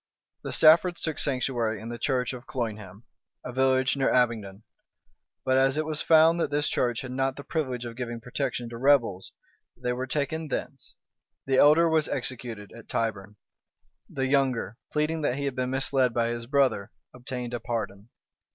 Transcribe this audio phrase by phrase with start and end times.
[0.41, 3.03] The Staffords took sanctuary in the church of Colnham,
[3.45, 4.63] a village near Abingdon;
[5.45, 8.67] but as it was found that this church had not the privilege of giving protection
[8.69, 9.31] to rebels,
[9.77, 10.95] they were taken thence;
[11.45, 13.35] the elder was executed at Tyburn;
[14.09, 18.09] the younger, pleading that he had been misled by his brother, obtained a pardon.